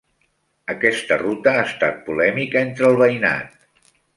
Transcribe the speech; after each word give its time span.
Aquesta 0.73 1.17
ruta 1.23 1.53
ha 1.59 1.67
estat 1.67 2.01
polèmica 2.09 2.65
entre 2.65 2.89
el 2.93 2.99
veïnat. 3.03 3.97